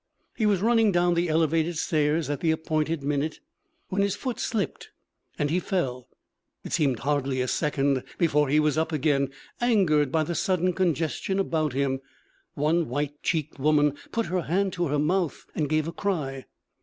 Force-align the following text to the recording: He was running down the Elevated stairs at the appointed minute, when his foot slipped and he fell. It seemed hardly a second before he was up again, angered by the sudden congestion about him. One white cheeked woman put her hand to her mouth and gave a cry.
He 0.35 0.47
was 0.47 0.63
running 0.63 0.91
down 0.91 1.13
the 1.13 1.29
Elevated 1.29 1.77
stairs 1.77 2.27
at 2.27 2.39
the 2.39 2.49
appointed 2.49 3.03
minute, 3.03 3.39
when 3.89 4.01
his 4.01 4.15
foot 4.15 4.39
slipped 4.39 4.89
and 5.37 5.51
he 5.51 5.59
fell. 5.59 6.07
It 6.63 6.73
seemed 6.73 7.01
hardly 7.01 7.39
a 7.39 7.47
second 7.47 8.03
before 8.17 8.49
he 8.49 8.59
was 8.59 8.79
up 8.79 8.91
again, 8.91 9.31
angered 9.61 10.11
by 10.11 10.23
the 10.23 10.33
sudden 10.33 10.73
congestion 10.73 11.37
about 11.37 11.73
him. 11.73 12.01
One 12.55 12.89
white 12.89 13.21
cheeked 13.21 13.59
woman 13.59 13.93
put 14.11 14.25
her 14.25 14.41
hand 14.41 14.73
to 14.73 14.87
her 14.87 14.97
mouth 14.97 15.45
and 15.53 15.69
gave 15.69 15.87
a 15.87 15.93
cry. 15.93 16.45